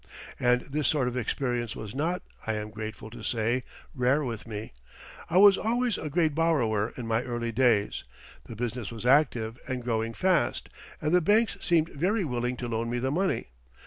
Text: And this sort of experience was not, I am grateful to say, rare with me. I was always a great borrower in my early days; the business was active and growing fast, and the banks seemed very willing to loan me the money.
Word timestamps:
And 0.39 0.61
this 0.61 0.87
sort 0.87 1.07
of 1.07 1.15
experience 1.15 1.75
was 1.75 1.93
not, 1.93 2.23
I 2.47 2.53
am 2.55 2.71
grateful 2.71 3.11
to 3.11 3.21
say, 3.21 3.61
rare 3.93 4.23
with 4.23 4.47
me. 4.47 4.73
I 5.29 5.37
was 5.37 5.59
always 5.59 5.99
a 5.99 6.09
great 6.09 6.33
borrower 6.33 6.91
in 6.97 7.05
my 7.05 7.21
early 7.21 7.51
days; 7.51 8.03
the 8.45 8.55
business 8.55 8.89
was 8.91 9.05
active 9.05 9.59
and 9.67 9.83
growing 9.83 10.15
fast, 10.15 10.69
and 11.03 11.13
the 11.13 11.21
banks 11.21 11.55
seemed 11.61 11.89
very 11.89 12.23
willing 12.25 12.57
to 12.57 12.67
loan 12.67 12.89
me 12.89 12.97
the 12.97 13.11
money. 13.11 13.49